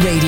Radio, 0.00 0.27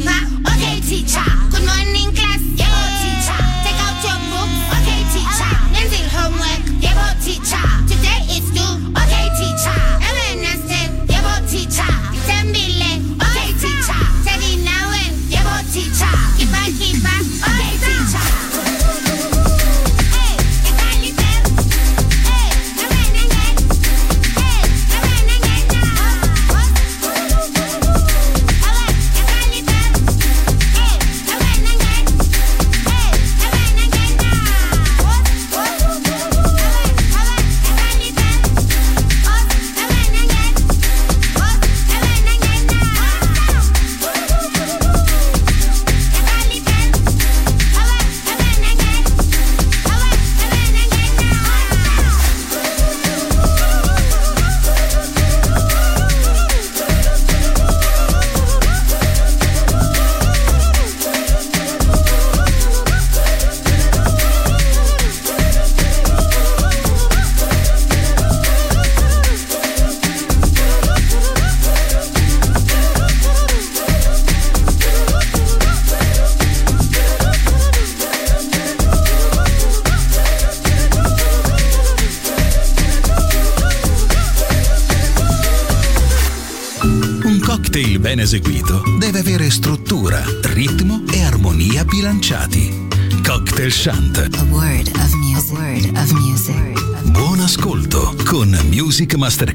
Kipa. 0.00 0.16
Okay, 0.48 0.80
teacher. 0.80 1.49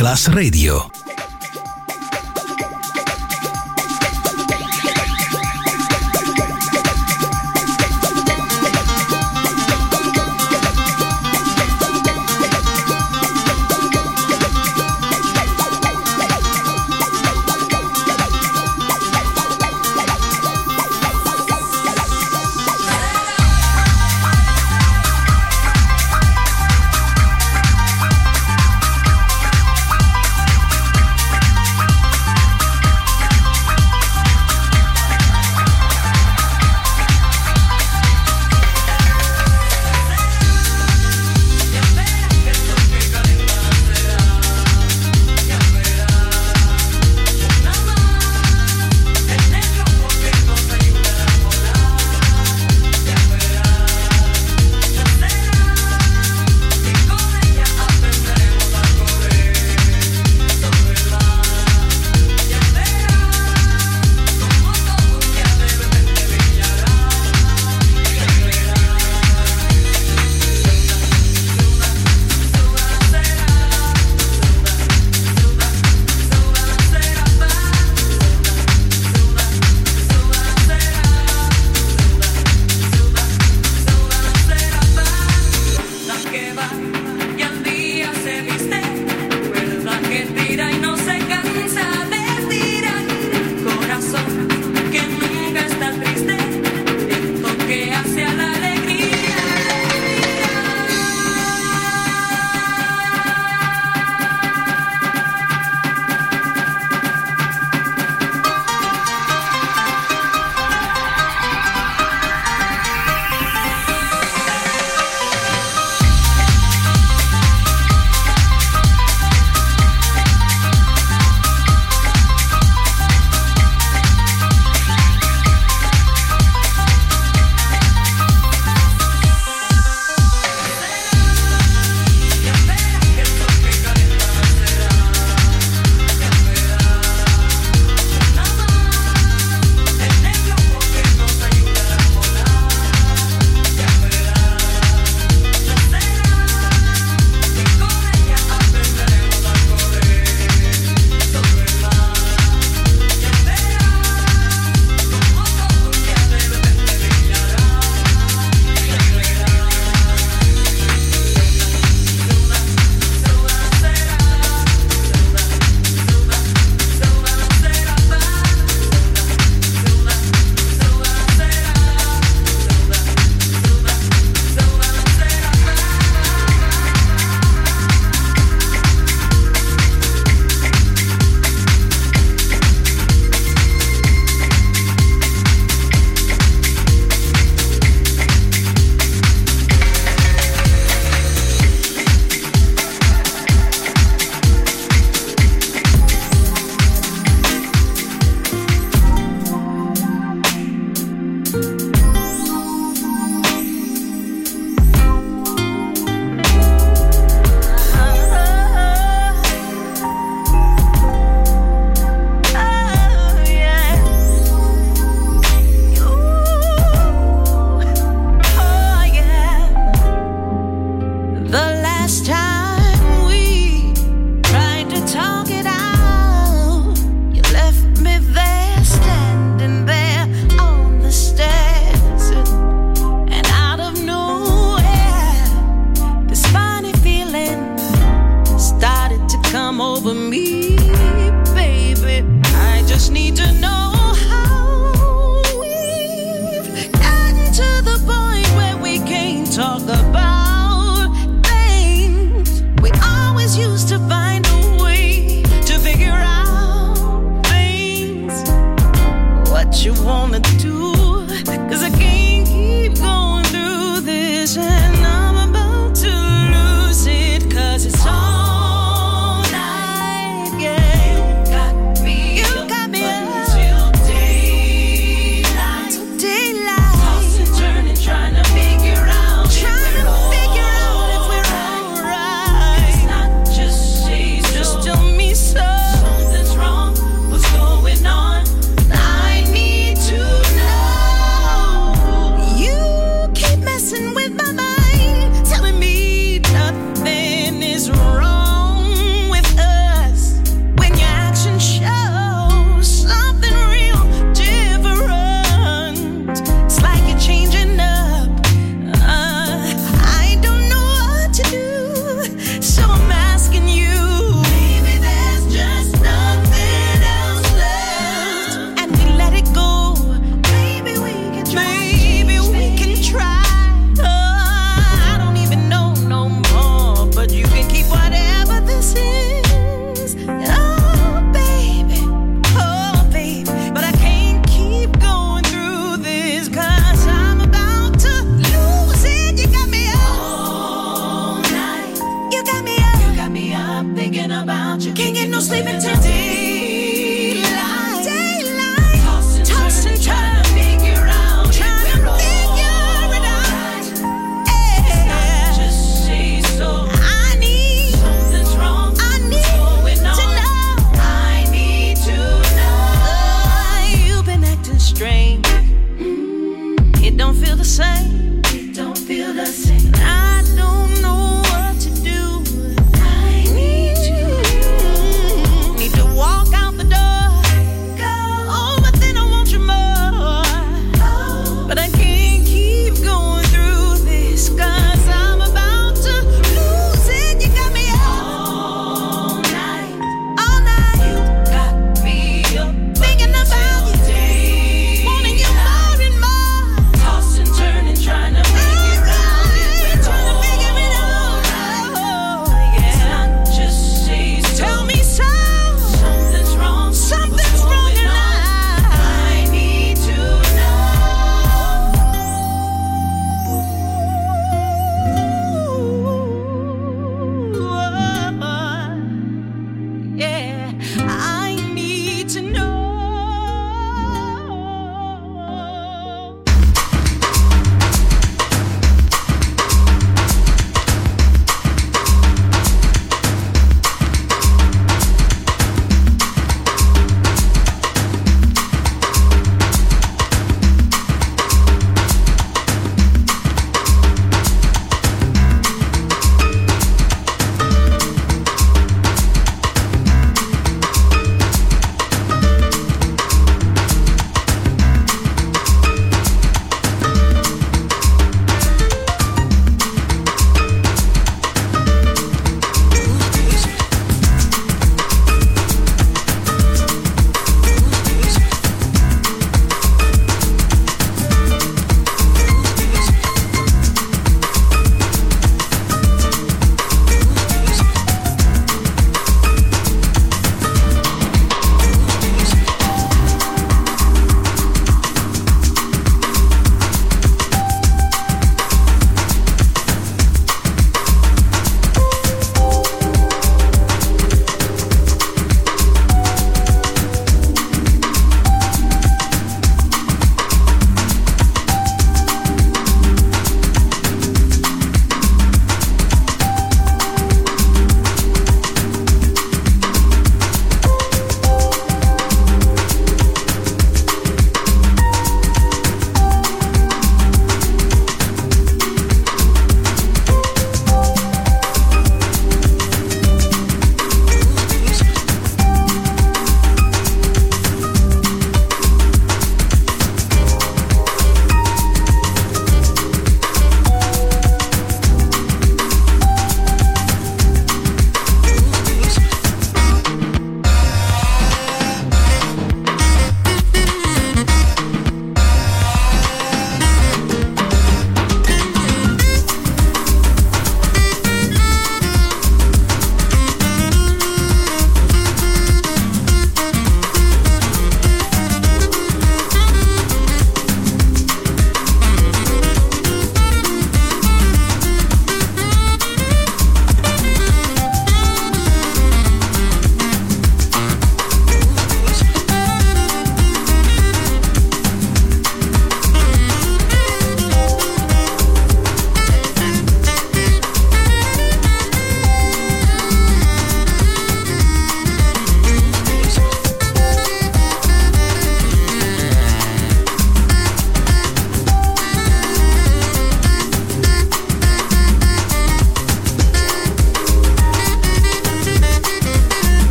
Masterclass 0.00 0.28
Radio. 0.32 0.99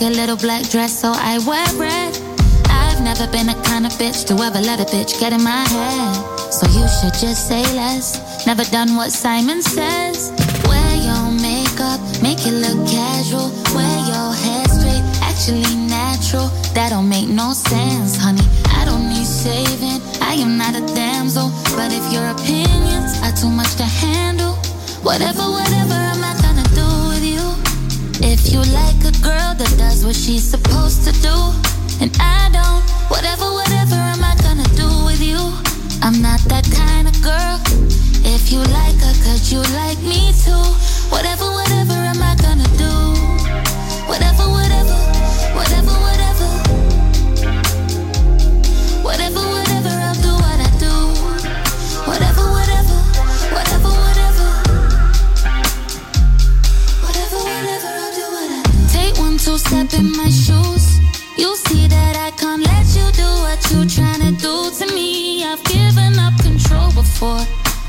Like 0.00 0.12
a 0.12 0.14
little 0.14 0.36
black 0.36 0.68
dress, 0.68 1.00
so 1.00 1.12
I 1.14 1.38
wear 1.46 1.64
red. 1.74 2.14
I've 2.70 3.02
never 3.02 3.26
been 3.32 3.46
the 3.46 3.58
kind 3.64 3.86
of 3.86 3.92
bitch 3.92 4.26
to 4.26 4.34
ever 4.34 4.60
let 4.60 4.80
a 4.80 4.84
bitch 4.84 5.18
get 5.18 5.32
in 5.32 5.42
my 5.42 5.64
head. 5.66 6.52
So 6.52 6.66
you 6.66 6.86
should 6.86 7.14
just 7.14 7.48
say 7.48 7.62
less. 7.74 8.46
Never 8.46 8.64
done 8.64 8.94
what 8.96 9.10
Simon 9.10 9.62
says. 9.62 10.30
Wear 10.68 10.94
your 11.02 11.30
makeup, 11.42 12.00
make 12.22 12.38
it 12.46 12.54
look 12.62 12.78
casual. 12.86 13.50
Wear 13.74 13.98
your 14.06 14.30
hair 14.42 14.64
straight, 14.70 15.04
actually 15.22 15.74
natural. 15.74 16.48
That 16.74 16.90
don't 16.90 17.08
make 17.08 17.28
no 17.28 17.52
sense, 17.52 18.16
honey. 18.16 18.46
I 18.78 18.84
don't 18.84 19.08
need 19.08 19.26
saving. 19.26 20.00
I 20.22 20.34
am 20.34 20.58
not 20.58 20.76
a 20.76 20.84
damsel. 20.94 21.50
But 21.74 21.90
if 21.92 22.04
your 22.12 22.26
opinions 22.28 23.18
are 23.22 23.32
too 23.32 23.50
much 23.50 23.74
to 23.76 23.84
handle, 23.84 24.54
whatever, 25.02 25.42
whatever 25.42 25.94
I'm 25.94 26.20
not 26.20 26.38
gonna 26.42 26.66
do 26.74 26.86
with 27.10 27.24
you? 27.24 27.42
If 28.20 28.52
you 28.52 28.60
like 28.72 28.97
she's 30.28 30.44
supposed 30.44 31.04
to 31.04 31.12
do, 31.22 31.34
and 32.02 32.14
I 32.20 32.47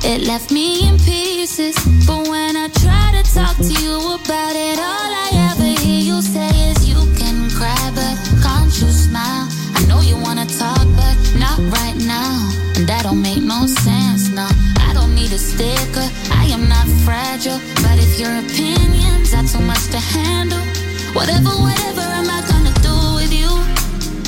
It 0.09 0.25
left 0.25 0.49
me 0.51 0.89
in 0.89 0.97
pieces. 0.97 1.77
But 2.07 2.27
when 2.27 2.57
I 2.57 2.67
try 2.81 3.13
to 3.13 3.21
talk 3.31 3.55
to 3.57 3.73
you 3.77 3.93
about 4.17 4.55
it, 4.57 4.79
all 4.81 5.11
I 5.25 5.53
ever 5.53 5.69
hear 5.81 6.01
you 6.01 6.19
say 6.23 6.49
is 6.71 6.89
you 6.89 6.97
can 7.13 7.47
cry, 7.51 7.77
but 7.93 8.17
can't 8.41 8.73
you 8.81 8.89
smile? 8.89 9.45
I 9.77 9.85
know 9.87 10.01
you 10.01 10.17
wanna 10.17 10.47
talk, 10.47 10.81
but 10.97 11.15
not 11.37 11.59
right 11.77 11.93
now. 12.09 12.41
And 12.75 12.89
that 12.89 13.03
don't 13.03 13.21
make 13.21 13.43
no 13.43 13.67
sense, 13.67 14.29
no. 14.29 14.49
I 14.81 14.93
don't 14.97 15.13
need 15.13 15.31
a 15.31 15.37
sticker, 15.37 16.09
I 16.33 16.45
am 16.49 16.67
not 16.67 16.87
fragile. 17.05 17.61
But 17.85 18.01
if 18.01 18.19
your 18.19 18.33
opinions 18.33 19.29
are 19.37 19.45
too 19.45 19.61
much 19.61 19.93
to 19.93 19.99
handle, 19.99 20.65
whatever, 21.13 21.53
whatever 21.61 22.01
am 22.01 22.25
I 22.33 22.41
gonna 22.49 22.73
do 22.81 22.97
with 23.13 23.29
you? 23.31 23.51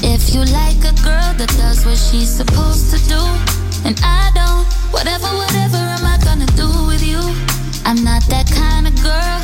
If 0.05 0.29
you 0.29 0.45
like 0.45 0.77
a 0.85 0.93
girl 1.01 1.33
that 1.41 1.49
does 1.57 1.83
what 1.87 1.97
she's 1.97 2.29
supposed 2.29 2.93
to 2.93 2.99
do, 3.09 3.21
and 3.83 3.99
I 4.05 4.29
don't, 4.37 4.80
whatever, 5.01 5.35
whatever 5.35 5.77
am 5.77 6.05
I 6.05 6.19
gonna 6.23 6.45
do 6.53 6.69
with 6.85 7.01
you? 7.01 7.17
I'm 7.85 8.03
not 8.03 8.21
that 8.29 8.45
kind 8.53 8.85
of 8.85 8.93
girl. 9.01 9.41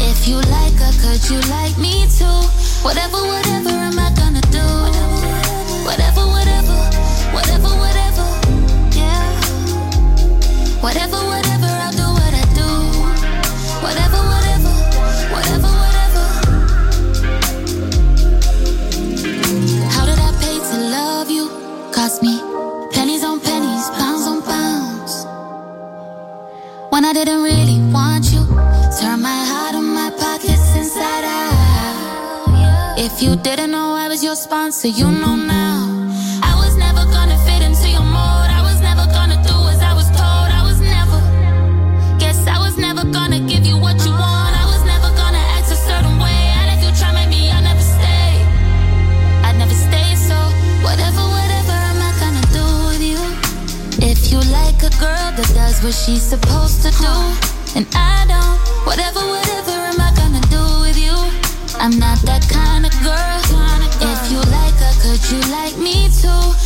If 0.00 0.26
you 0.26 0.36
like 0.36 0.72
her, 0.80 0.92
could 1.04 1.22
you 1.28 1.38
like 1.52 1.76
me 1.76 2.08
too? 2.08 2.40
Whatever, 2.80 3.20
whatever 3.28 3.76
am 3.76 3.98
I 3.98 4.15
Didn't 33.56 33.70
know 33.70 33.94
I 33.94 34.06
was 34.08 34.22
your 34.22 34.36
sponsor, 34.36 34.88
you 34.88 35.10
know 35.10 35.34
now. 35.34 35.88
I 36.42 36.52
was 36.60 36.76
never 36.76 37.08
gonna 37.08 37.38
fit 37.48 37.62
into 37.64 37.88
your 37.88 38.04
mold. 38.04 38.48
I 38.52 38.60
was 38.60 38.82
never 38.82 39.08
gonna 39.16 39.40
do 39.48 39.56
as 39.72 39.80
I 39.80 39.94
was 39.96 40.08
told. 40.12 40.48
I 40.52 40.60
was 40.60 40.78
never. 40.78 41.18
Guess 42.20 42.46
I 42.46 42.60
was 42.60 42.76
never 42.76 43.02
gonna 43.08 43.40
give 43.40 43.64
you 43.64 43.78
what 43.78 43.96
you 44.04 44.12
want. 44.12 44.52
I 44.52 44.66
was 44.68 44.84
never 44.84 45.08
gonna 45.16 45.40
act 45.56 45.72
a 45.72 45.78
certain 45.88 46.20
way. 46.20 46.40
And 46.60 46.68
if 46.76 46.84
you 46.84 46.92
try 47.00 47.16
make 47.16 47.30
me, 47.32 47.48
I'll 47.48 47.64
never 47.64 47.80
stay. 47.80 48.44
I'd 49.48 49.56
never 49.56 49.74
stay. 49.88 50.08
So 50.28 50.36
whatever, 50.84 51.24
whatever 51.24 51.76
am 51.90 52.00
I 52.04 52.12
gonna 52.20 52.46
do 52.52 52.66
with 52.92 53.00
you? 53.00 53.20
If 54.04 54.30
you 54.30 54.38
like 54.52 54.84
a 54.84 54.92
girl 55.00 55.28
that 55.32 55.48
does 55.56 55.80
what 55.82 55.94
she's 55.96 56.22
supposed 56.22 56.84
to 56.84 56.92
do, 57.00 57.14
and 57.72 57.88
I 57.96 58.28
don't, 58.28 58.60
whatever, 58.84 59.24
whatever 59.24 59.74
am 59.90 59.98
I 59.98 60.12
gonna 60.12 60.44
do 60.52 60.62
with 60.84 60.98
you? 61.00 61.16
I'm 61.80 61.98
not 61.98 62.20
that 62.28 62.44
kind 62.52 62.84
of 62.84 62.92
girl. 63.02 63.45
You 65.32 65.40
like 65.50 65.76
me 65.78 66.08
too? 66.10 66.65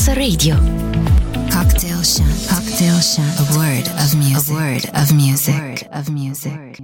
Masterclass 0.00 0.16
Radio. 0.16 0.89